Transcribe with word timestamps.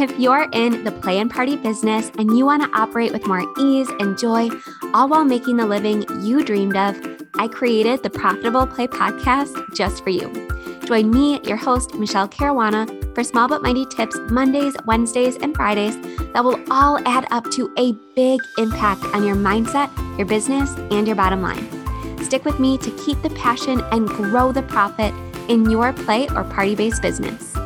If 0.00 0.16
you're 0.16 0.48
in 0.52 0.84
the 0.84 0.92
play 0.92 1.18
and 1.18 1.28
party 1.28 1.56
business 1.56 2.12
and 2.16 2.38
you 2.38 2.46
want 2.46 2.62
to 2.62 2.78
operate 2.78 3.12
with 3.12 3.26
more 3.26 3.44
ease 3.58 3.88
and 3.98 4.16
joy, 4.16 4.48
all 4.94 5.08
while 5.08 5.24
making 5.24 5.56
the 5.56 5.66
living 5.66 6.04
you 6.20 6.44
dreamed 6.44 6.76
of, 6.76 6.96
I 7.34 7.48
created 7.48 8.04
the 8.04 8.10
Profitable 8.10 8.64
Play 8.64 8.86
podcast 8.86 9.74
just 9.74 10.04
for 10.04 10.10
you. 10.10 10.30
Join 10.84 11.10
me, 11.10 11.40
your 11.42 11.56
host, 11.56 11.96
Michelle 11.96 12.28
Caruana, 12.28 13.12
for 13.12 13.24
small 13.24 13.48
but 13.48 13.60
mighty 13.60 13.86
tips 13.86 14.16
Mondays, 14.30 14.76
Wednesdays, 14.86 15.34
and 15.38 15.52
Fridays 15.56 15.96
that 16.32 16.44
will 16.44 16.62
all 16.70 17.00
add 17.04 17.26
up 17.32 17.50
to 17.50 17.74
a 17.76 17.90
big 18.14 18.40
impact 18.56 19.02
on 19.06 19.24
your 19.24 19.34
mindset, 19.34 19.90
your 20.16 20.28
business, 20.28 20.76
and 20.92 21.08
your 21.08 21.16
bottom 21.16 21.42
line. 21.42 21.68
Stick 22.22 22.44
with 22.44 22.60
me 22.60 22.78
to 22.78 22.90
keep 23.04 23.20
the 23.22 23.30
passion 23.30 23.80
and 23.90 24.06
grow 24.06 24.52
the 24.52 24.62
profit 24.62 25.12
in 25.48 25.68
your 25.68 25.92
play 25.92 26.28
or 26.36 26.44
party 26.44 26.76
based 26.76 27.02
business. 27.02 27.57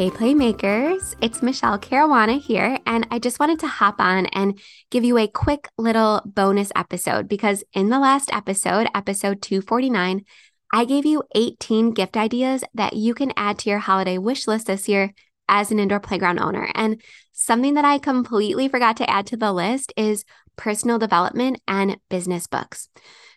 Hey, 0.00 0.08
Playmakers, 0.08 1.14
it's 1.20 1.42
Michelle 1.42 1.78
Caruana 1.78 2.40
here, 2.40 2.78
and 2.86 3.06
I 3.10 3.18
just 3.18 3.38
wanted 3.38 3.58
to 3.58 3.66
hop 3.66 3.96
on 3.98 4.24
and 4.32 4.58
give 4.90 5.04
you 5.04 5.18
a 5.18 5.28
quick 5.28 5.68
little 5.76 6.22
bonus 6.24 6.72
episode 6.74 7.28
because 7.28 7.62
in 7.74 7.90
the 7.90 7.98
last 7.98 8.32
episode, 8.32 8.88
episode 8.94 9.42
249, 9.42 10.24
I 10.72 10.84
gave 10.86 11.04
you 11.04 11.24
18 11.34 11.90
gift 11.90 12.16
ideas 12.16 12.64
that 12.72 12.94
you 12.94 13.12
can 13.12 13.34
add 13.36 13.58
to 13.58 13.68
your 13.68 13.80
holiday 13.80 14.16
wish 14.16 14.46
list 14.46 14.68
this 14.68 14.88
year 14.88 15.12
as 15.50 15.70
an 15.70 15.78
indoor 15.78 16.00
playground 16.00 16.38
owner. 16.38 16.70
And 16.74 16.98
something 17.34 17.74
that 17.74 17.84
I 17.84 17.98
completely 17.98 18.68
forgot 18.68 18.96
to 18.96 19.10
add 19.10 19.26
to 19.26 19.36
the 19.36 19.52
list 19.52 19.92
is 19.98 20.24
personal 20.56 20.98
development 20.98 21.60
and 21.68 21.98
business 22.08 22.46
books. 22.46 22.88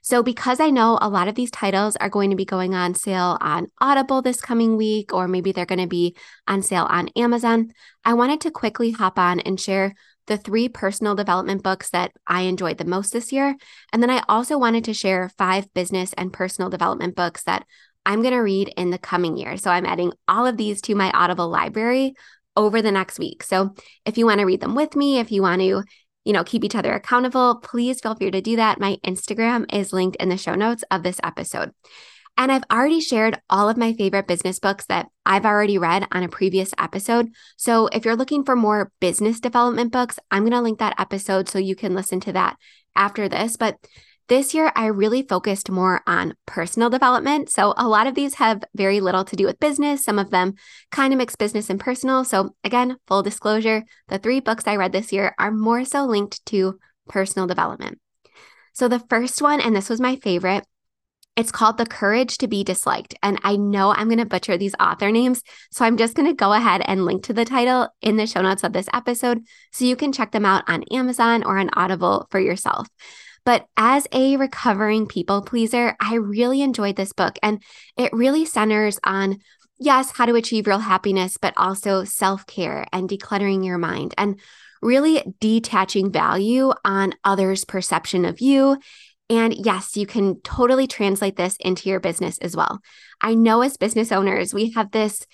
So, 0.04 0.22
because 0.22 0.60
I 0.60 0.70
know 0.70 1.00
a 1.02 1.08
lot 1.08 1.30
of 1.30 1.36
these 1.36 1.50
titles 1.50 1.96
are 1.96 2.10
going 2.10 2.30
to 2.30 2.36
be 2.36 2.44
going 2.44 2.76
on 2.76 2.94
sale 2.94 3.38
on 3.40 3.68
Audible 3.80 4.22
this 4.22 4.42
coming 4.42 4.76
week, 4.76 5.14
or 5.14 5.30
maybe 5.30 5.54
they're 5.54 5.66
going 5.66 5.80
to 5.80 5.88
be 5.88 6.18
on 6.46 6.62
sale 6.62 6.88
on 6.90 7.08
Amazon, 7.16 7.72
I 8.04 8.14
wanted 8.14 8.42
to 8.42 8.52
quickly 8.52 8.92
hop 8.92 9.18
on 9.18 9.40
and 9.40 9.58
share 9.58 9.96
the 10.28 10.38
three 10.38 10.68
personal 10.68 11.16
development 11.16 11.64
books 11.64 11.90
that 11.92 12.12
I 12.28 12.42
enjoyed 12.42 12.80
the 12.80 12.86
most 12.86 13.14
this 13.14 13.32
year. 13.32 13.56
And 13.94 14.04
then 14.04 14.10
I 14.10 14.24
also 14.28 14.58
wanted 14.58 14.84
to 14.86 14.94
share 14.94 15.32
five 15.38 15.74
business 15.74 16.12
and 16.18 16.34
personal 16.34 16.70
development 16.70 17.16
books 17.16 17.44
that 17.44 17.66
I'm 18.06 18.22
going 18.22 18.34
to 18.34 18.40
read 18.40 18.74
in 18.76 18.90
the 18.90 18.98
coming 18.98 19.38
year. 19.38 19.56
So, 19.56 19.72
I'm 19.72 19.86
adding 19.86 20.12
all 20.28 20.46
of 20.46 20.58
these 20.58 20.82
to 20.82 20.96
my 20.96 21.12
Audible 21.12 21.48
library 21.48 22.14
over 22.58 22.82
the 22.82 22.92
next 22.92 23.20
week. 23.20 23.42
So, 23.42 23.74
if 24.06 24.18
you 24.18 24.26
want 24.26 24.42
to 24.42 24.46
read 24.46 24.60
them 24.60 24.76
with 24.76 24.98
me, 24.98 25.20
if 25.20 25.32
you 25.32 25.42
want 25.42 25.62
to 25.62 25.86
you 26.26 26.34
know, 26.34 26.44
keep 26.44 26.64
each 26.64 26.76
other 26.76 26.94
accountable, 26.94 27.60
please 27.62 28.00
feel 28.00 28.16
free 28.16 28.32
to 28.32 28.42
do 28.42 28.56
that. 28.56 28.80
My 28.80 28.98
Instagram 29.06 29.66
is 29.74 29.94
linked 29.94 30.18
in 30.18 30.30
the 30.30 30.38
show 30.38 30.56
notes 30.56 30.84
of 30.90 31.04
this 31.04 31.20
episode. 31.24 31.72
And 32.36 32.52
I've 32.52 32.64
already 32.72 33.00
shared 33.00 33.40
all 33.50 33.70
of 33.70 33.78
my 33.78 33.94
favorite 33.94 34.28
business 34.28 34.60
books 34.60 34.86
that 34.88 35.08
I've 35.26 35.46
already 35.46 35.78
read 35.78 36.08
on 36.12 36.24
a 36.24 36.30
previous 36.30 36.74
episode. 36.80 37.30
So 37.58 37.88
if 37.88 38.06
you're 38.06 38.16
looking 38.16 38.44
for 38.44 38.56
more 38.56 38.92
business 39.00 39.40
development 39.40 39.92
books, 39.92 40.18
I'm 40.32 40.42
going 40.42 40.54
to 40.54 40.62
link 40.62 40.80
that 40.80 41.00
episode 41.00 41.48
so 41.48 41.60
you 41.60 41.76
can 41.76 41.94
listen 41.94 42.20
to 42.22 42.34
that 42.34 42.58
after 42.96 43.30
this. 43.30 43.56
But 43.56 43.78
this 44.30 44.54
year, 44.54 44.72
I 44.76 44.86
really 44.88 45.22
focused 45.22 45.70
more 45.70 46.02
on 46.08 46.36
personal 46.46 46.90
development. 46.90 47.50
So, 47.50 47.74
a 47.78 47.88
lot 47.88 48.08
of 48.08 48.16
these 48.16 48.36
have 48.36 48.64
very 48.76 49.02
little 49.02 49.26
to 49.26 49.36
do 49.36 49.46
with 49.46 49.60
business. 49.60 50.04
Some 50.04 50.18
of 50.18 50.30
them 50.30 50.56
kind 50.92 51.14
of 51.14 51.18
mix 51.18 51.36
business 51.36 51.70
and 51.70 51.80
personal. 51.80 52.24
So, 52.24 52.56
again, 52.64 52.98
full 53.08 53.24
disclosure 53.24 53.84
the 54.08 54.18
three 54.18 54.40
books 54.40 54.66
I 54.66 54.78
read 54.78 54.92
this 54.92 55.12
year 55.12 55.36
are 55.40 55.52
more 55.52 55.84
so 55.86 56.06
linked 56.06 56.46
to 56.48 56.80
personal 57.08 57.48
development. 57.48 58.00
So, 58.74 58.88
the 58.88 59.00
first 59.00 59.42
one, 59.42 59.60
and 59.60 59.76
this 59.76 59.90
was 59.90 60.00
my 60.00 60.16
favorite, 60.16 60.66
it's 61.36 61.52
called 61.52 61.78
The 61.78 61.86
Courage 61.86 62.38
to 62.38 62.48
Be 62.48 62.64
Disliked. 62.64 63.16
And 63.24 63.40
I 63.44 63.56
know 63.56 63.92
I'm 63.92 64.08
going 64.08 64.20
to 64.20 64.26
butcher 64.26 64.56
these 64.56 64.76
author 64.80 65.12
names. 65.12 65.42
So 65.72 65.84
I'm 65.84 65.98
just 65.98 66.16
going 66.16 66.28
to 66.28 66.36
go 66.36 66.54
ahead 66.54 66.84
and 66.86 67.06
link 67.06 67.24
to 67.24 67.34
the 67.34 67.44
title 67.44 67.90
in 68.02 68.18
the 68.18 68.28
show 68.28 68.42
notes 68.42 68.64
of 68.64 68.74
this 68.74 68.88
episode 68.94 69.42
so 69.72 69.86
you 69.86 69.96
can 69.96 70.14
check 70.14 70.32
them 70.32 70.46
out 70.46 70.64
on 70.68 70.84
Amazon 70.92 71.44
or 71.44 71.58
on 71.58 71.72
Audible 71.74 72.28
for 72.30 72.40
yourself. 72.40 72.88
But 73.46 73.68
as 73.76 74.08
a 74.12 74.38
recovering 74.38 75.06
people 75.08 75.42
pleaser, 75.42 75.96
I 76.00 76.16
really 76.16 76.62
enjoyed 76.62 76.96
this 76.96 77.14
book 77.14 77.38
and 77.44 77.62
it 77.98 78.14
really 78.14 78.46
centers 78.46 79.00
on 79.04 79.40
yes, 79.80 80.12
how 80.12 80.26
to 80.26 80.36
achieve 80.36 80.68
real 80.68 80.80
happiness, 80.80 81.38
but 81.38 81.54
also 81.58 82.04
self 82.04 82.46
care 82.46 82.86
and 82.94 83.10
decluttering 83.10 83.66
your 83.66 83.78
mind 83.78 84.14
and 84.18 84.40
really 84.82 85.24
detaching 85.40 86.12
value 86.12 86.72
on 86.84 87.14
others' 87.24 87.66
perception 87.66 88.26
of 88.26 88.42
you. 88.42 88.78
And 89.30 89.54
yes, 89.54 89.96
you 89.96 90.06
can 90.06 90.42
totally 90.42 90.88
translate 90.88 91.38
this 91.38 91.56
into 91.60 91.90
your 91.90 92.00
business 92.00 92.38
as 92.40 92.56
well. 92.56 92.82
I 93.22 93.36
know 93.36 93.62
as 93.62 93.78
business 93.78 94.12
owners, 94.12 94.54
we 94.54 94.72
have 94.72 94.92
this 94.92 95.26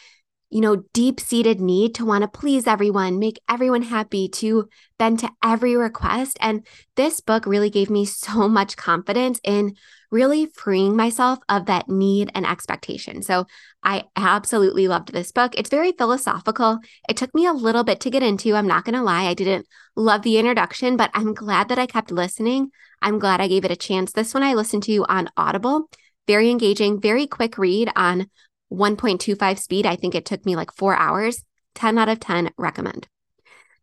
you 0.50 0.62
know, 0.62 0.84
deep 0.94 1.20
seated 1.20 1.62
need 1.62 1.96
to 1.96 2.06
want 2.06 2.24
to 2.24 2.28
please 2.28 2.66
everyone, 2.66 3.20
make 3.20 3.40
everyone 3.48 3.84
happy, 3.84 4.28
to 4.28 4.68
bend 4.98 5.20
to 5.20 5.30
every 5.44 5.76
request. 5.76 6.38
And 6.42 6.66
this 6.96 7.22
book 7.22 7.46
really 7.46 7.70
gave 7.70 7.90
me 7.90 8.06
so 8.06 8.48
much 8.50 8.76
confidence 8.76 9.40
in 9.44 9.76
really 10.12 10.48
freeing 10.48 10.96
myself 10.96 11.38
of 11.50 11.68
that 11.68 11.88
need 11.88 12.32
and 12.34 12.46
expectation. 12.46 13.22
So 13.22 13.46
I 13.84 14.06
absolutely 14.16 14.88
loved 14.88 15.14
this 15.14 15.32
book. 15.32 15.54
It's 15.56 15.70
very 15.70 15.92
philosophical. 15.92 16.80
It 17.08 17.16
took 17.16 17.34
me 17.36 17.46
a 17.46 17.54
little 17.54 17.84
bit 17.84 18.00
to 18.02 18.10
get 18.10 18.24
into. 18.24 18.56
I'm 18.56 18.68
not 18.68 18.86
going 18.86 18.96
to 18.96 19.04
lie. 19.04 19.26
I 19.26 19.36
didn't 19.36 19.68
love 19.96 20.24
the 20.24 20.40
introduction, 20.40 20.98
but 20.98 21.12
I'm 21.14 21.34
glad 21.34 21.70
that 21.70 21.80
I 21.80 21.86
kept 21.86 22.12
listening. 22.12 22.72
I'm 23.02 23.20
glad 23.20 23.40
I 23.40 23.48
gave 23.48 23.66
it 23.66 23.72
a 23.72 23.76
chance. 23.76 24.12
This 24.12 24.34
one 24.34 24.44
I 24.44 24.56
listened 24.56 24.84
to 24.84 25.06
on 25.08 25.30
Audible. 25.38 25.90
Very 26.28 26.50
engaging, 26.50 27.00
very 27.00 27.26
quick 27.28 27.58
read 27.58 27.92
on 27.96 28.28
1.25 28.72 29.60
speed. 29.60 29.86
I 29.86 29.96
think 29.96 30.16
it 30.16 30.26
took 30.26 30.46
me 30.46 30.56
like 30.56 30.74
four 30.74 30.96
hours. 30.96 31.44
10 31.76 31.98
out 31.98 32.10
of 32.10 32.20
10 32.20 32.52
recommend. 32.58 33.08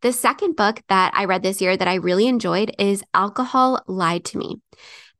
The 0.01 0.13
second 0.13 0.55
book 0.55 0.81
that 0.89 1.11
I 1.15 1.25
read 1.25 1.41
this 1.41 1.61
year 1.61 1.75
that 1.75 1.87
I 1.87 1.95
really 1.95 2.27
enjoyed 2.27 2.71
is 2.77 3.03
Alcohol 3.13 3.81
Lied 3.87 4.25
to 4.25 4.37
Me. 4.37 4.61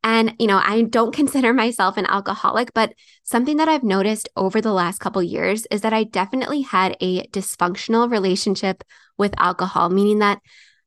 And, 0.04 0.36
you 0.40 0.48
know, 0.48 0.62
I 0.64 0.84
don't 0.84 1.16
consider 1.22 1.54
myself 1.54 1.98
an 1.98 2.06
alcoholic, 2.06 2.74
but 2.74 2.94
something 3.24 3.58
that 3.58 3.68
I've 3.68 3.84
noticed 3.84 4.30
over 4.36 4.62
the 4.62 4.74
last 4.74 5.00
couple 5.00 5.24
years 5.24 5.66
is 5.72 5.82
that 5.82 5.94
I 5.94 6.04
definitely 6.04 6.62
had 6.62 6.96
a 7.02 7.26
dysfunctional 7.28 8.10
relationship 8.10 8.84
with 9.18 9.34
alcohol, 9.38 9.90
meaning 9.90 10.20
that 10.20 10.40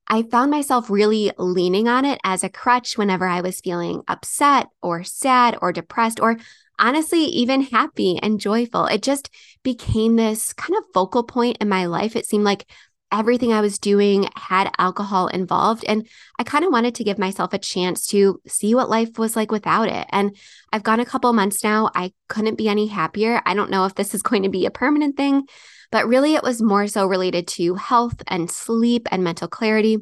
I 0.07 0.23
found 0.23 0.51
myself 0.51 0.91
really 0.91 1.31
leaning 1.39 1.87
on 1.87 2.05
it 2.05 2.21
as 2.25 2.43
a 2.43 2.49
crutch 2.49 2.99
whenever 2.99 3.27
I 3.27 3.43
was 3.43 3.61
feeling 3.61 4.03
upset 4.09 4.67
or 4.83 5.05
sad 5.05 5.57
or 5.63 5.73
depressed 5.73 6.19
or 6.19 6.37
honestly 6.81 7.21
even 7.21 7.63
happy 7.63 8.19
and 8.23 8.41
joyful. 8.41 8.87
It 8.87 9.03
just 9.03 9.31
became 9.63 10.17
this 10.17 10.53
kind 10.53 10.77
of 10.77 10.85
focal 10.93 11.23
point 11.23 11.59
in 11.61 11.69
my 11.69 11.87
life. 11.87 12.17
It 12.17 12.27
seemed 12.27 12.45
like 12.45 12.67
everything 13.13 13.53
I 13.53 13.61
was 13.61 13.79
doing 13.79 14.29
had 14.37 14.71
alcohol 14.79 15.27
involved. 15.29 15.85
And 15.87 16.07
I 16.39 16.45
kind 16.45 16.65
of 16.65 16.73
wanted 16.73 16.95
to 16.97 17.05
give 17.05 17.19
myself 17.19 17.53
a 17.53 17.59
chance 17.59 18.07
to 18.09 18.41
see 18.47 18.75
what 18.75 18.89
life 18.89 19.19
was 19.19 19.37
like 19.37 19.51
without 19.51 19.89
it. 19.89 20.07
And 20.11 20.37
I've 20.73 20.83
gone 20.83 21.01
a 21.01 21.05
couple 21.05 21.33
months 21.33 21.65
now. 21.65 21.91
I 21.95 22.13
couldn't 22.29 22.59
be 22.59 22.69
any 22.69 22.87
happier. 22.87 23.43
I 23.45 23.55
don't 23.55 23.71
know 23.71 23.85
if 23.85 23.95
this 23.95 24.15
is 24.15 24.23
going 24.23 24.45
to 24.45 24.49
be 24.49 24.67
a 24.67 24.71
permanent 24.71 25.17
thing, 25.17 25.47
but 25.91 26.07
really 26.07 26.35
it 26.35 26.43
was 26.43 26.63
more 26.63 26.87
so 26.87 27.07
related 27.07 27.49
to 27.49 27.75
health 27.75 28.23
and 28.29 28.51
sleep 28.51 29.09
and 29.11 29.25
mental 29.25 29.49
clarity. 29.49 29.99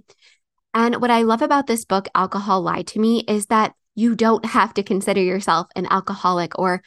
And 0.75 1.01
what 1.01 1.11
I 1.11 1.23
love 1.23 1.43
about 1.43 1.67
this 1.67 1.85
book, 1.87 2.09
Alcohol 2.15 2.61
Lied 2.61 2.89
to 2.89 3.01
Me, 3.01 3.25
is 3.27 3.47
that 3.47 3.73
you 3.99 4.15
don't 4.15 4.45
have 4.45 4.73
to 4.75 4.85
consider 4.85 5.21
yourself 5.21 5.67
an 5.75 5.85
alcoholic 5.87 6.57
or 6.57 6.83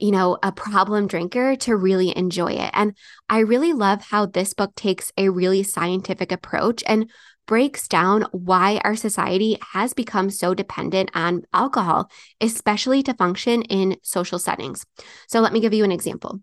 you 0.00 0.12
know, 0.12 0.38
a 0.44 0.52
problem 0.52 1.08
drinker 1.08 1.56
to 1.56 1.74
really 1.74 2.16
enjoy 2.16 2.52
it. 2.52 2.70
And 2.72 2.96
I 3.28 3.40
really 3.40 3.72
love 3.72 4.00
how 4.00 4.26
this 4.26 4.54
book 4.54 4.72
takes 4.76 5.12
a 5.16 5.28
really 5.28 5.64
scientific 5.64 6.30
approach 6.30 6.84
and 6.86 7.10
breaks 7.46 7.88
down 7.88 8.26
why 8.30 8.80
our 8.84 8.94
society 8.94 9.58
has 9.72 9.94
become 9.94 10.30
so 10.30 10.54
dependent 10.54 11.10
on 11.14 11.42
alcohol, 11.52 12.10
especially 12.40 13.02
to 13.04 13.14
function 13.14 13.62
in 13.62 13.96
social 14.02 14.38
settings. 14.38 14.86
So 15.26 15.40
let 15.40 15.52
me 15.52 15.58
give 15.58 15.74
you 15.74 15.82
an 15.82 15.90
example. 15.92 16.40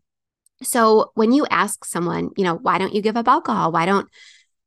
So 0.62 1.12
when 1.16 1.32
you 1.32 1.46
ask 1.50 1.86
someone, 1.86 2.32
you 2.36 2.44
know, 2.44 2.56
why 2.56 2.78
don't 2.78 2.94
you 2.94 3.02
give 3.02 3.16
up 3.16 3.28
alcohol? 3.28 3.72
Why 3.72 3.86
don't 3.86 4.10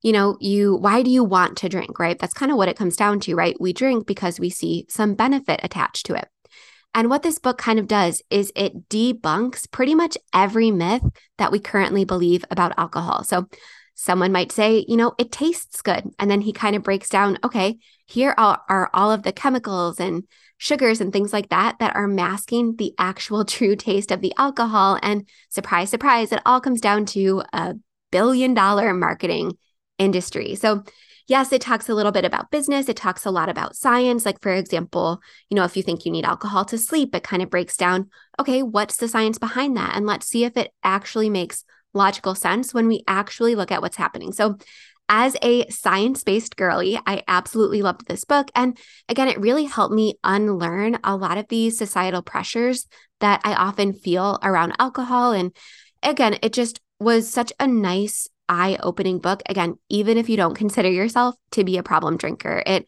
you 0.03 0.13
know, 0.13 0.37
you 0.41 0.77
why 0.77 1.03
do 1.03 1.11
you 1.11 1.25
want 1.25 1.57
to 1.59 1.69
drink, 1.69 1.99
right? 1.99 2.19
That's 2.19 2.35
kind 2.35 2.51
of 2.51 2.57
what 2.57 2.69
it 2.69 2.77
comes 2.77 2.97
down 2.97 3.21
to, 3.21 3.35
right? 3.35 3.57
We 3.61 3.73
drink 3.73 4.07
because 4.07 4.39
we 4.39 4.51
see 4.51 4.87
some 4.89 5.15
benefit 5.15 5.61
attached 5.63 6.07
to 6.07 6.15
it. 6.15 6.29
And 6.95 7.11
what 7.11 7.23
this 7.23 7.39
book 7.39 7.59
kind 7.59 7.79
of 7.79 7.87
does 7.87 8.23
is 8.31 8.53
it 8.57 8.89
debunks 8.89 9.71
pretty 9.71 9.95
much 9.95 10.17
every 10.33 10.71
myth 10.71 11.03
that 11.37 11.53
we 11.53 11.59
currently 11.59 12.05
believe 12.05 12.45
about 12.51 12.79
alcohol. 12.79 13.25
So 13.25 13.47
someone 13.95 14.33
might 14.33 14.53
say, 14.53 14.85
you 14.89 14.97
know, 14.97 15.13
it 15.19 15.31
tastes 15.31 15.83
good. 15.83 16.05
And 16.19 16.31
then 16.31 16.41
he 16.41 16.53
kind 16.53 16.77
of 16.77 16.83
breaks 16.83 17.09
down, 17.09 17.39
okay, 17.45 17.79
here 18.07 18.35
are, 18.39 18.61
are 18.69 18.91
all 18.95 19.13
of 19.13 19.23
the 19.23 19.33
chemicals 19.33 20.01
and 20.01 20.25
sugars 20.57 21.01
and 21.01 21.13
things 21.13 21.33
like 21.33 21.51
that 21.51 21.79
that 21.81 21.95
are 21.95 22.09
masking 22.09 22.77
the 22.77 22.95
actual 22.99 23.45
true 23.45 23.77
taste 23.77 24.11
of 24.11 24.21
the 24.21 24.33
alcohol. 24.39 24.99
And 25.03 25.29
surprise, 25.51 25.91
surprise, 25.91 26.33
it 26.33 26.41
all 26.47 26.61
comes 26.61 26.81
down 26.81 27.07
to 27.07 27.43
a 27.53 27.75
billion 28.11 28.55
dollar 28.55 28.95
marketing 28.95 29.59
industry. 29.99 30.55
So 30.55 30.85
yes, 31.29 31.53
it 31.53 31.61
talks 31.61 31.89
a 31.89 31.95
little 31.95 32.11
bit 32.11 32.25
about 32.25 32.51
business. 32.51 32.89
It 32.89 32.97
talks 32.97 33.25
a 33.25 33.31
lot 33.31 33.49
about 33.49 33.77
science. 33.77 34.27
Like, 34.27 34.41
for 34.41 34.53
example, 34.53 35.21
you 35.49 35.55
know, 35.55 35.65
if 35.65 35.77
you 35.77 35.83
think 35.83 36.05
you 36.05 36.11
need 36.11 36.25
alcohol 36.25 36.65
to 36.67 36.79
sleep, 36.79 37.15
it 37.15 37.23
kind 37.23 37.43
of 37.43 37.51
breaks 37.51 37.77
down, 37.77 38.09
okay, 38.41 38.63
what's 38.63 38.97
the 38.97 39.09
science 39.09 39.39
behind 39.39 39.77
that? 39.77 39.95
And 39.95 40.07
let's 40.07 40.27
see 40.27 40.45
if 40.45 40.57
it 40.57 40.73
actually 40.83 41.31
makes 41.31 41.65
logical 41.95 42.35
sense 42.35 42.75
when 42.75 42.89
we 42.89 43.05
actually 43.07 43.55
look 43.55 43.71
at 43.71 43.83
what's 43.83 43.97
happening. 43.97 44.33
So, 44.33 44.57
as 45.11 45.37
a 45.43 45.67
science 45.71 46.23
based 46.23 46.55
girly, 46.57 47.01
I 47.07 47.23
absolutely 47.27 47.81
loved 47.81 48.07
this 48.07 48.25
book. 48.25 48.51
And 48.55 48.77
again, 49.09 49.29
it 49.29 49.41
really 49.41 49.65
helped 49.65 49.95
me 49.95 50.19
unlearn 50.23 50.99
a 51.03 51.17
lot 51.17 51.39
of 51.39 51.49
these 51.49 51.79
societal 51.79 52.21
pressures 52.21 52.87
that 53.21 53.41
I 53.43 53.55
often 53.55 53.95
feel 53.95 54.39
around 54.43 54.75
alcohol. 54.79 55.33
And 55.33 55.57
again, 56.03 56.39
it 56.43 56.53
just 56.53 56.81
was 57.01 57.31
such 57.31 57.55
a 57.59 57.67
nice 57.67 58.29
eye 58.49 58.79
opening 58.83 59.19
book. 59.19 59.43
Again, 59.49 59.79
even 59.89 60.19
if 60.19 60.29
you 60.29 60.37
don't 60.37 60.55
consider 60.55 60.91
yourself 60.91 61.35
to 61.53 61.65
be 61.65 61.79
a 61.79 61.83
problem 61.83 62.17
drinker, 62.17 62.63
it 62.65 62.87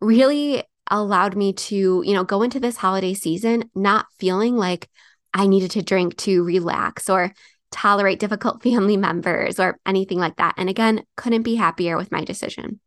really 0.00 0.64
allowed 0.90 1.36
me 1.36 1.52
to, 1.52 2.02
you 2.04 2.12
know, 2.14 2.24
go 2.24 2.42
into 2.42 2.60
this 2.60 2.76
holiday 2.76 3.14
season 3.14 3.70
not 3.74 4.06
feeling 4.18 4.56
like 4.56 4.88
I 5.32 5.46
needed 5.46 5.70
to 5.72 5.82
drink 5.82 6.16
to 6.18 6.42
relax 6.42 7.08
or 7.08 7.32
tolerate 7.70 8.20
difficult 8.20 8.62
family 8.64 8.96
members 8.96 9.58
or 9.58 9.78
anything 9.86 10.18
like 10.18 10.36
that. 10.36 10.54
And 10.56 10.68
again, 10.68 11.04
couldn't 11.16 11.42
be 11.42 11.54
happier 11.54 11.96
with 11.96 12.12
my 12.12 12.24
decision. 12.24 12.80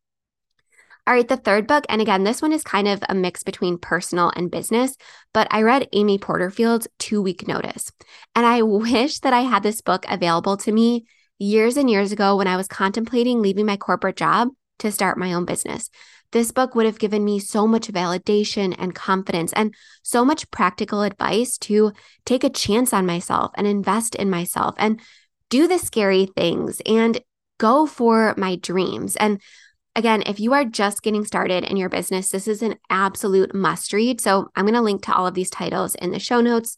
All 1.08 1.14
right, 1.14 1.28
the 1.28 1.38
third 1.38 1.68
book, 1.68 1.86
and 1.88 2.02
again, 2.02 2.24
this 2.24 2.42
one 2.42 2.52
is 2.52 2.64
kind 2.64 2.88
of 2.88 3.04
a 3.08 3.14
mix 3.14 3.44
between 3.44 3.78
personal 3.78 4.32
and 4.36 4.50
business, 4.50 4.98
but 5.34 5.48
I 5.52 5.62
read 5.62 5.88
Amy 5.94 6.18
Porterfield's 6.18 6.88
Two 6.98 7.22
Week 7.22 7.48
Notice. 7.48 7.92
And 8.34 8.44
I 8.44 8.62
wish 8.64 9.20
that 9.20 9.34
I 9.34 9.42
had 9.42 9.62
this 9.62 9.82
book 9.82 10.06
available 10.10 10.58
to 10.58 10.72
me 10.72 11.06
years 11.40 11.78
and 11.78 11.90
years 11.90 12.12
ago 12.12 12.36
when 12.36 12.48
I 12.48 12.58
was 12.58 12.68
contemplating 12.68 13.42
leaving 13.42 13.66
my 13.66 13.78
corporate 13.78 14.16
job 14.16 14.50
to 14.80 14.92
start 14.92 15.18
my 15.18 15.34
own 15.34 15.46
business. 15.46 15.90
This 16.32 16.52
book 16.52 16.76
would 16.76 16.86
have 16.86 17.00
given 17.00 17.24
me 17.24 17.40
so 17.40 17.66
much 17.66 17.88
validation 17.88 18.76
and 18.78 18.94
confidence 18.94 19.54
and 19.54 19.74
so 20.04 20.26
much 20.26 20.50
practical 20.52 21.02
advice 21.02 21.58
to 21.60 21.94
take 22.26 22.44
a 22.44 22.50
chance 22.50 22.94
on 22.94 23.06
myself 23.06 23.52
and 23.56 23.68
invest 23.68 24.16
in 24.16 24.30
myself 24.30 24.76
and 24.78 25.00
do 25.50 25.68
the 25.68 25.78
scary 25.78 26.26
things 26.26 26.82
and 26.86 27.22
go 27.58 27.86
for 27.86 28.34
my 28.38 28.58
dreams. 28.58 29.16
And 29.16 29.40
again, 29.96 30.24
if 30.26 30.40
you 30.40 30.54
are 30.54 30.66
just 30.66 31.04
getting 31.04 31.24
started 31.24 31.64
in 31.64 31.78
your 31.78 31.90
business, 31.90 32.30
this 32.30 32.48
is 32.48 32.62
an 32.62 32.76
absolute 32.90 33.56
must 33.56 33.94
read. 33.94 34.20
So 34.20 34.50
I'm 34.56 34.66
going 34.66 34.74
to 34.74 34.82
link 34.82 35.04
to 35.04 35.16
all 35.16 35.28
of 35.28 35.36
these 35.36 35.50
titles 35.50 35.96
in 35.96 36.12
the 36.12 36.20
show 36.20 36.42
notes. 36.42 36.78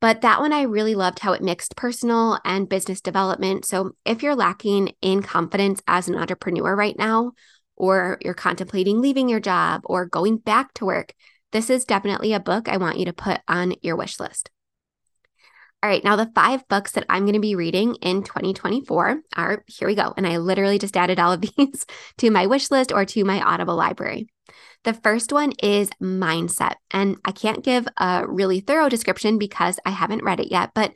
But 0.00 0.22
that 0.22 0.40
one, 0.40 0.52
I 0.52 0.62
really 0.62 0.94
loved 0.94 1.18
how 1.18 1.32
it 1.32 1.42
mixed 1.42 1.76
personal 1.76 2.38
and 2.44 2.68
business 2.68 3.02
development. 3.02 3.66
So 3.66 3.92
if 4.04 4.22
you're 4.22 4.34
lacking 4.34 4.94
in 5.02 5.22
confidence 5.22 5.82
as 5.86 6.08
an 6.08 6.16
entrepreneur 6.16 6.74
right 6.74 6.98
now, 6.98 7.32
or 7.76 8.18
you're 8.22 8.34
contemplating 8.34 9.00
leaving 9.00 9.28
your 9.28 9.40
job 9.40 9.82
or 9.84 10.04
going 10.06 10.36
back 10.36 10.72
to 10.74 10.84
work, 10.84 11.14
this 11.52 11.70
is 11.70 11.84
definitely 11.84 12.32
a 12.32 12.40
book 12.40 12.68
I 12.68 12.76
want 12.76 12.98
you 12.98 13.06
to 13.06 13.12
put 13.12 13.40
on 13.48 13.74
your 13.82 13.96
wish 13.96 14.20
list. 14.20 14.50
All 15.82 15.88
right, 15.88 16.04
now 16.04 16.16
the 16.16 16.30
five 16.34 16.68
books 16.68 16.92
that 16.92 17.06
I'm 17.08 17.22
going 17.22 17.32
to 17.32 17.40
be 17.40 17.54
reading 17.54 17.94
in 18.02 18.22
2024 18.22 19.22
are 19.34 19.64
here 19.66 19.88
we 19.88 19.94
go. 19.94 20.12
And 20.14 20.26
I 20.26 20.36
literally 20.36 20.78
just 20.78 20.96
added 20.96 21.18
all 21.18 21.32
of 21.32 21.40
these 21.56 21.86
to 22.18 22.30
my 22.30 22.46
wish 22.46 22.70
list 22.70 22.92
or 22.92 23.06
to 23.06 23.24
my 23.24 23.40
Audible 23.40 23.76
library. 23.76 24.28
The 24.84 24.92
first 24.92 25.32
one 25.32 25.52
is 25.62 25.88
Mindset. 26.02 26.74
And 26.90 27.16
I 27.24 27.32
can't 27.32 27.64
give 27.64 27.88
a 27.96 28.26
really 28.26 28.60
thorough 28.60 28.90
description 28.90 29.38
because 29.38 29.80
I 29.86 29.90
haven't 29.90 30.22
read 30.22 30.40
it 30.40 30.50
yet, 30.50 30.72
but 30.74 30.92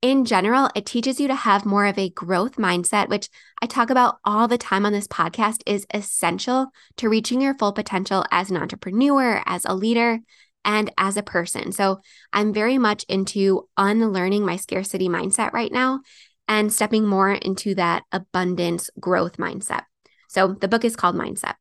in 0.00 0.24
general, 0.24 0.70
it 0.74 0.86
teaches 0.86 1.20
you 1.20 1.28
to 1.28 1.34
have 1.34 1.66
more 1.66 1.84
of 1.84 1.98
a 1.98 2.08
growth 2.08 2.56
mindset, 2.56 3.08
which 3.08 3.28
I 3.60 3.66
talk 3.66 3.90
about 3.90 4.16
all 4.24 4.48
the 4.48 4.56
time 4.56 4.86
on 4.86 4.92
this 4.92 5.06
podcast, 5.06 5.60
is 5.66 5.86
essential 5.92 6.68
to 6.96 7.08
reaching 7.10 7.42
your 7.42 7.54
full 7.58 7.72
potential 7.72 8.24
as 8.30 8.50
an 8.50 8.56
entrepreneur, 8.56 9.42
as 9.44 9.66
a 9.66 9.74
leader, 9.74 10.20
and 10.64 10.90
as 10.98 11.16
a 11.16 11.22
person. 11.22 11.72
So 11.72 12.00
I'm 12.32 12.52
very 12.52 12.78
much 12.78 13.04
into 13.08 13.68
unlearning 13.76 14.44
my 14.44 14.56
scarcity 14.56 15.08
mindset 15.08 15.52
right 15.52 15.72
now 15.72 16.00
and 16.48 16.72
stepping 16.72 17.06
more 17.06 17.30
into 17.30 17.74
that 17.76 18.02
abundance 18.12 18.90
growth 18.98 19.36
mindset. 19.36 19.82
So 20.28 20.54
the 20.60 20.68
book 20.68 20.84
is 20.84 20.96
called 20.96 21.16
Mindset. 21.16 21.54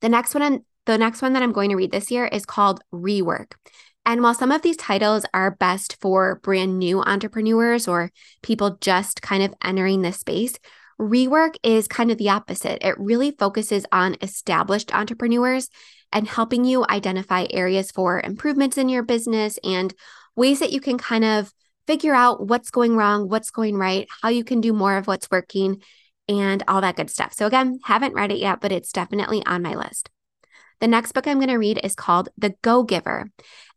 The 0.00 0.08
next 0.08 0.34
one, 0.34 0.60
the 0.86 0.98
next 0.98 1.22
one 1.22 1.34
that 1.34 1.42
I'm 1.42 1.52
going 1.52 1.70
to 1.70 1.76
read 1.76 1.92
this 1.92 2.10
year 2.10 2.26
is 2.26 2.46
called 2.46 2.80
Rework. 2.92 3.52
And 4.06 4.22
while 4.22 4.34
some 4.34 4.50
of 4.50 4.62
these 4.62 4.76
titles 4.76 5.26
are 5.34 5.50
best 5.50 5.96
for 6.00 6.40
brand 6.42 6.78
new 6.78 7.02
entrepreneurs 7.02 7.86
or 7.86 8.10
people 8.42 8.78
just 8.80 9.22
kind 9.22 9.42
of 9.42 9.54
entering 9.62 10.02
this 10.02 10.18
space, 10.18 10.54
Rework 10.98 11.54
is 11.62 11.88
kind 11.88 12.10
of 12.10 12.18
the 12.18 12.28
opposite. 12.30 12.84
It 12.84 12.98
really 12.98 13.30
focuses 13.30 13.86
on 13.90 14.16
established 14.20 14.94
entrepreneurs 14.94 15.68
and 16.12 16.26
helping 16.26 16.64
you 16.64 16.84
identify 16.88 17.46
areas 17.50 17.90
for 17.90 18.20
improvements 18.20 18.76
in 18.78 18.88
your 18.88 19.02
business 19.02 19.58
and 19.62 19.94
ways 20.36 20.60
that 20.60 20.72
you 20.72 20.80
can 20.80 20.98
kind 20.98 21.24
of 21.24 21.52
figure 21.86 22.14
out 22.14 22.46
what's 22.46 22.70
going 22.70 22.96
wrong, 22.96 23.28
what's 23.28 23.50
going 23.50 23.76
right, 23.76 24.06
how 24.22 24.28
you 24.28 24.44
can 24.44 24.60
do 24.60 24.72
more 24.72 24.96
of 24.96 25.06
what's 25.06 25.30
working, 25.30 25.82
and 26.28 26.62
all 26.68 26.80
that 26.80 26.96
good 26.96 27.10
stuff. 27.10 27.32
So, 27.32 27.46
again, 27.46 27.80
haven't 27.84 28.14
read 28.14 28.30
it 28.30 28.38
yet, 28.38 28.60
but 28.60 28.72
it's 28.72 28.92
definitely 28.92 29.44
on 29.46 29.62
my 29.62 29.74
list. 29.74 30.08
The 30.80 30.86
next 30.86 31.12
book 31.12 31.26
I'm 31.26 31.38
going 31.38 31.48
to 31.48 31.56
read 31.56 31.80
is 31.82 31.94
called 31.94 32.28
The 32.38 32.54
Go 32.62 32.84
Giver. 32.84 33.30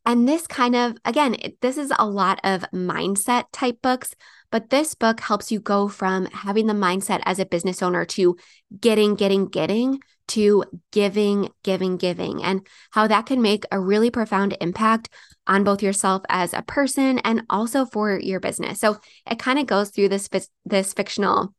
And 0.05 0.27
this 0.27 0.47
kind 0.47 0.75
of, 0.75 0.97
again, 1.05 1.35
this 1.61 1.77
is 1.77 1.91
a 1.97 2.05
lot 2.05 2.39
of 2.43 2.65
mindset 2.73 3.45
type 3.53 3.81
books, 3.81 4.15
but 4.51 4.69
this 4.69 4.95
book 4.95 5.19
helps 5.21 5.51
you 5.51 5.59
go 5.59 5.87
from 5.87 6.25
having 6.25 6.67
the 6.67 6.73
mindset 6.73 7.21
as 7.25 7.39
a 7.39 7.45
business 7.45 7.81
owner 7.81 8.05
to 8.05 8.35
getting, 8.79 9.15
getting, 9.15 9.47
getting 9.47 9.99
to 10.29 10.63
giving, 10.91 11.49
giving, 11.63 11.97
giving, 11.97 12.43
and 12.43 12.65
how 12.91 13.07
that 13.07 13.25
can 13.25 13.41
make 13.41 13.65
a 13.71 13.79
really 13.79 14.09
profound 14.09 14.57
impact 14.61 15.09
on 15.47 15.63
both 15.63 15.81
yourself 15.81 16.21
as 16.29 16.53
a 16.53 16.61
person 16.61 17.19
and 17.19 17.43
also 17.49 17.85
for 17.85 18.17
your 18.19 18.39
business. 18.39 18.79
So 18.79 18.99
it 19.29 19.39
kind 19.39 19.59
of 19.59 19.67
goes 19.67 19.89
through 19.89 20.09
this 20.09 20.29
this 20.65 20.93
fictional 20.93 21.53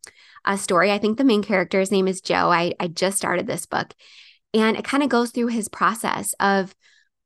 uh, 0.44 0.56
story. 0.56 0.90
I 0.90 0.98
think 0.98 1.18
the 1.18 1.24
main 1.24 1.42
character's 1.42 1.90
name 1.90 2.08
is 2.08 2.20
Joe. 2.20 2.50
I 2.50 2.72
I 2.80 2.88
just 2.88 3.18
started 3.18 3.46
this 3.46 3.66
book, 3.66 3.92
and 4.54 4.76
it 4.76 4.84
kind 4.84 5.02
of 5.02 5.08
goes 5.08 5.30
through 5.30 5.48
his 5.48 5.68
process 5.68 6.34
of 6.40 6.74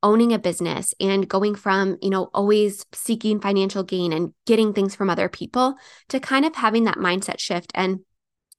owning 0.01 0.33
a 0.33 0.39
business 0.39 0.93
and 0.99 1.27
going 1.27 1.55
from, 1.55 1.97
you 2.01 2.09
know, 2.09 2.29
always 2.33 2.85
seeking 2.93 3.39
financial 3.39 3.83
gain 3.83 4.13
and 4.13 4.33
getting 4.45 4.73
things 4.73 4.95
from 4.95 5.09
other 5.09 5.29
people 5.29 5.75
to 6.09 6.19
kind 6.19 6.45
of 6.45 6.55
having 6.55 6.85
that 6.85 6.97
mindset 6.97 7.39
shift 7.39 7.71
and 7.75 7.99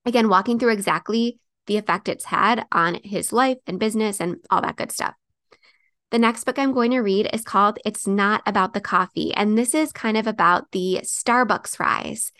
again 0.04 0.28
walking 0.28 0.58
through 0.58 0.72
exactly 0.72 1.38
the 1.66 1.76
effect 1.76 2.08
it's 2.08 2.24
had 2.24 2.66
on 2.72 2.98
his 3.04 3.32
life 3.32 3.58
and 3.66 3.78
business 3.78 4.20
and 4.20 4.36
all 4.50 4.60
that 4.60 4.76
good 4.76 4.92
stuff. 4.92 5.14
The 6.10 6.18
next 6.18 6.42
book 6.44 6.58
I'm 6.58 6.72
going 6.72 6.90
to 6.90 6.98
read 6.98 7.30
is 7.32 7.42
called 7.42 7.78
It's 7.84 8.06
Not 8.06 8.42
About 8.44 8.74
the 8.74 8.80
Coffee. 8.80 9.32
And 9.32 9.56
this 9.56 9.74
is 9.74 9.92
kind 9.92 10.16
of 10.16 10.26
about 10.26 10.72
the 10.72 11.00
Starbucks 11.04 11.78
rise. 11.78 12.32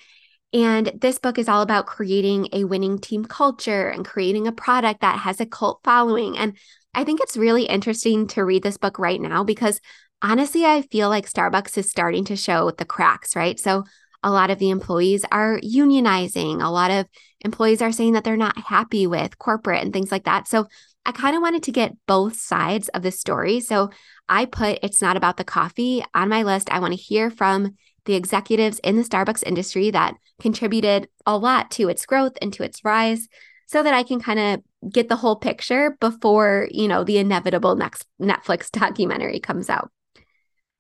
And 0.53 0.91
this 1.01 1.21
book 1.21 1.39
is 1.39 1.49
all 1.49 1.63
about 1.63 1.87
creating 1.87 2.49
a 2.53 2.65
winning 2.65 2.99
team 2.99 3.25
culture 3.25 3.89
and 3.89 4.05
creating 4.05 4.49
a 4.49 4.53
product 4.53 5.03
that 5.03 5.21
has 5.21 5.41
a 5.41 5.47
cult 5.47 5.81
following. 5.85 6.37
And 6.37 6.59
I 6.95 7.05
think 7.05 7.21
it's 7.21 7.37
really 7.37 7.65
interesting 7.65 8.27
to 8.29 8.45
read 8.45 8.63
this 8.63 8.77
book 8.77 8.99
right 8.99 9.21
now 9.21 9.45
because 9.45 9.81
honestly, 10.23 10.65
I 10.65 10.83
feel 10.83 11.09
like 11.09 11.31
Starbucks 11.31 11.79
is 11.79 11.91
starting 11.91 12.25
to 12.27 12.37
show 12.37 12.71
the 12.71 12.85
cracks, 12.85 13.37
right? 13.37 13.59
So 13.59 13.85
a 14.23 14.31
lot 14.31 14.51
of 14.51 14.59
the 14.59 14.71
employees 14.71 15.25
are 15.33 15.61
unionizing. 15.61 16.63
A 16.63 16.71
lot 16.71 16.91
of 16.91 17.07
employees 17.41 17.81
are 17.81 17.93
saying 17.93 18.13
that 18.13 18.25
they're 18.25 18.37
not 18.37 18.59
happy 18.59 19.07
with 19.07 19.39
corporate 19.39 19.83
and 19.83 19.93
things 19.93 20.13
like 20.13 20.25
that. 20.25 20.47
So 20.47 20.67
I 21.07 21.13
kind 21.13 21.35
of 21.35 21.43
wanted 21.43 21.63
to 21.65 21.73
get 21.73 21.97
both 22.07 22.37
sides 22.37 22.89
of 22.91 23.03
the 23.03 23.11
story. 23.11 23.61
So 23.61 23.91
I 24.29 24.45
put 24.45 24.81
It's 24.83 25.01
Not 25.01 25.17
About 25.17 25.39
the 25.39 25.45
Coffee 25.45 26.05
on 26.13 26.29
my 26.29 26.43
list. 26.43 26.71
I 26.71 26.81
want 26.81 26.93
to 26.93 27.01
hear 27.01 27.31
from 27.31 27.77
the 28.05 28.15
executives 28.15 28.79
in 28.81 28.97
the 28.97 29.03
Starbucks 29.03 29.47
industry 29.47 29.91
that 29.91 30.15
contributed 30.41 31.09
a 31.25 31.37
lot 31.39 31.71
to 31.73 31.89
its 31.89 32.05
growth 32.05 32.33
and 32.43 32.53
to 32.53 32.63
its 32.63 32.85
rise 32.85 33.29
so 33.71 33.85
that 33.85 33.95
I 33.95 34.03
can 34.03 34.21
kind 34.21 34.41
of 34.41 34.91
get 34.93 35.09
the 35.09 35.15
whole 35.15 35.37
picture 35.37 35.97
before, 36.01 36.67
you 36.73 36.89
know, 36.89 37.05
the 37.05 37.19
inevitable 37.19 37.77
next 37.77 38.05
Netflix 38.21 38.69
documentary 38.73 39.39
comes 39.39 39.71
out. 39.71 39.93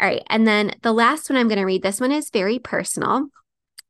All 0.00 0.08
right. 0.08 0.24
And 0.28 0.44
then 0.44 0.72
the 0.82 0.92
last 0.92 1.30
one 1.30 1.36
I'm 1.36 1.46
going 1.46 1.60
to 1.60 1.64
read, 1.64 1.82
this 1.82 2.00
one 2.00 2.10
is 2.10 2.30
very 2.30 2.58
personal, 2.58 3.28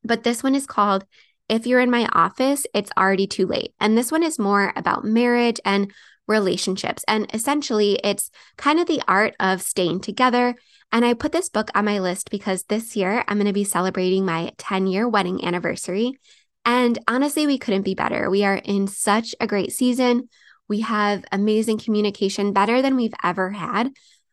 but 0.05 0.23
this 0.23 0.43
one 0.43 0.55
is 0.55 0.67
called 0.67 1.07
If 1.49 1.67
You're 1.67 1.81
in 1.81 1.91
My 1.91 2.11
Office, 2.13 2.67
It's 2.75 2.91
Already 2.99 3.27
Too 3.27 3.47
Late. 3.47 3.73
And 3.81 3.97
this 3.97 4.13
one 4.13 4.23
is 4.23 4.39
more 4.39 4.71
about 4.77 5.03
marriage 5.03 5.61
and 5.65 5.91
relationships. 6.29 7.03
And 7.09 7.27
essentially, 7.33 7.99
it's 8.05 8.31
kind 8.59 8.79
of 8.81 8.87
the 8.87 9.01
art 9.09 9.35
of 9.41 9.63
staying 9.63 10.01
together. 10.01 10.57
And 10.93 11.07
I 11.07 11.15
put 11.15 11.33
this 11.33 11.49
book 11.49 11.71
on 11.75 11.87
my 11.87 12.01
list 12.01 12.31
because 12.31 12.65
this 12.65 12.97
year 12.97 13.25
I'm 13.27 13.39
going 13.39 13.47
to 13.47 13.53
be 13.55 13.65
celebrating 13.65 14.27
my 14.27 14.53
10 14.59 14.89
year 14.89 15.09
wedding 15.09 15.43
anniversary. 15.43 16.19
And 16.65 16.99
honestly, 17.09 17.47
we 17.47 17.59
couldn't 17.59 17.83
be 17.83 17.95
better. 17.95 18.31
We 18.31 18.45
are 18.45 18.57
in 18.57 18.87
such 18.87 19.35
a 19.41 19.47
great 19.47 19.73
season. 19.73 20.29
We 20.69 20.81
have 20.81 21.25
amazing 21.33 21.79
communication, 21.79 22.53
better 22.53 22.81
than 22.83 22.97
we've 22.97 23.15
ever 23.25 23.51
had. 23.51 23.91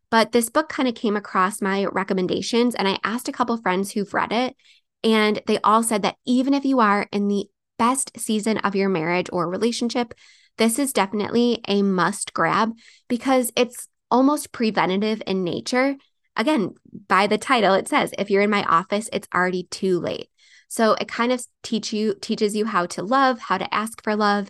But 0.09 0.31
this 0.31 0.49
book 0.49 0.69
kind 0.69 0.87
of 0.87 0.95
came 0.95 1.17
across 1.17 1.61
my 1.61 1.85
recommendations, 1.85 2.75
and 2.75 2.87
I 2.87 2.99
asked 3.03 3.27
a 3.27 3.33
couple 3.33 3.57
friends 3.57 3.91
who've 3.91 4.13
read 4.13 4.31
it, 4.31 4.55
and 5.03 5.41
they 5.47 5.59
all 5.63 5.83
said 5.83 6.03
that 6.03 6.15
even 6.25 6.53
if 6.53 6.63
you 6.63 6.79
are 6.79 7.07
in 7.11 7.27
the 7.27 7.47
best 7.77 8.17
season 8.19 8.57
of 8.59 8.75
your 8.75 8.89
marriage 8.89 9.27
or 9.31 9.49
relationship, 9.49 10.13
this 10.57 10.79
is 10.79 10.93
definitely 10.93 11.61
a 11.67 11.81
must 11.81 12.33
grab 12.33 12.71
because 13.07 13.51
it's 13.55 13.87
almost 14.09 14.51
preventative 14.51 15.21
in 15.27 15.43
nature. 15.43 15.95
Again, 16.35 16.75
by 17.07 17.27
the 17.27 17.37
title, 17.37 17.73
it 17.73 17.87
says 17.87 18.13
if 18.17 18.29
you're 18.29 18.41
in 18.41 18.49
my 18.49 18.63
office, 18.63 19.09
it's 19.11 19.27
already 19.33 19.63
too 19.69 19.99
late. 19.99 20.29
So 20.67 20.93
it 20.93 21.07
kind 21.07 21.31
of 21.31 21.45
teach 21.63 21.93
you 21.93 22.15
teaches 22.21 22.55
you 22.55 22.65
how 22.65 22.85
to 22.87 23.03
love, 23.03 23.39
how 23.39 23.57
to 23.57 23.73
ask 23.73 24.03
for 24.03 24.15
love, 24.15 24.49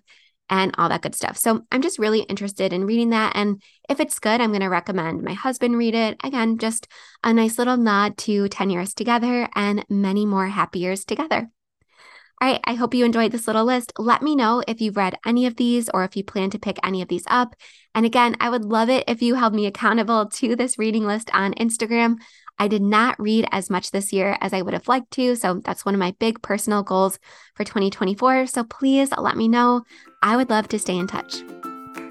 and 0.50 0.74
all 0.78 0.90
that 0.90 1.02
good 1.02 1.16
stuff. 1.16 1.38
So 1.38 1.62
I'm 1.72 1.82
just 1.82 2.00
really 2.00 2.22
interested 2.22 2.72
in 2.74 2.86
reading 2.86 3.10
that. 3.10 3.36
And 3.36 3.62
if 3.90 4.00
it's 4.00 4.20
good, 4.20 4.40
I'm 4.40 4.52
going 4.52 4.62
to 4.62 4.68
recommend 4.68 5.24
my 5.24 5.34
husband 5.34 5.78
read 5.78 5.96
it. 5.96 6.18
Again, 6.24 6.58
just 6.58 6.88
a 7.24 7.34
nice 7.34 7.58
little 7.58 7.78
nod 7.78 8.18
to 8.20 8.48
10 8.48 8.70
years 8.70 8.94
together 8.94 9.50
and 9.56 9.86
many 9.90 10.26
more 10.26 10.48
happy 10.48 10.80
years 10.80 11.04
together. 11.06 11.50
All 12.40 12.48
right, 12.48 12.62
I 12.66 12.76
hope 12.76 12.94
you 12.94 13.04
enjoyed 13.04 13.32
this 13.32 13.48
little 13.48 13.66
list. 13.66 13.94
Let 13.98 14.22
me 14.22 14.36
know 14.36 14.64
if 14.68 14.80
you've 14.80 14.96
read 14.96 15.18
any 15.26 15.48
of 15.48 15.56
these 15.56 15.90
or 15.90 16.04
if 16.04 16.16
you 16.16 16.24
plan 16.24 16.52
to 16.52 16.60
pick 16.60 16.78
any 16.84 17.02
of 17.02 17.08
these 17.08 17.24
up. 17.26 17.56
And 17.96 18.06
again, 18.06 18.36
I 18.40 18.52
would 18.52 18.64
love 18.64 18.90
it 18.90 19.06
if 19.08 19.24
you 19.24 19.34
held 19.34 19.56
me 19.56 19.66
accountable 19.66 20.28
to 20.28 20.56
this 20.56 20.78
reading 20.78 21.04
list 21.04 21.32
on 21.34 21.56
Instagram. 21.56 22.18
I 22.60 22.68
did 22.68 22.82
not 22.82 23.20
read 23.20 23.48
as 23.52 23.70
much 23.70 23.92
this 23.92 24.12
year 24.12 24.38
as 24.42 24.54
I 24.54 24.62
would 24.62 24.74
have 24.74 24.88
liked 24.88 25.12
to. 25.12 25.36
So 25.36 25.62
that's 25.64 25.86
one 25.86 25.94
of 25.94 26.00
my 26.00 26.16
big 26.20 26.42
personal 26.42 26.84
goals 26.84 27.20
for 27.56 27.64
2024. 27.64 28.48
So 28.48 28.64
please 28.64 29.10
let 29.18 29.38
me 29.38 29.48
know. 29.48 29.84
I 30.22 30.36
would 30.36 30.50
love 30.50 30.68
to 30.70 30.80
stay 30.80 30.98
in 30.98 31.08
touch. 31.08 31.42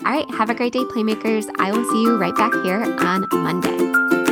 All 0.05 0.12
right, 0.12 0.31
have 0.35 0.50
a 0.50 0.55
great 0.55 0.73
day, 0.73 0.85
Playmakers. 0.85 1.47
I 1.59 1.73
will 1.73 1.85
see 1.91 2.03
you 2.03 2.17
right 2.17 2.37
back 2.37 2.53
here 2.65 2.83
on 3.00 3.26
Monday. 3.33 4.25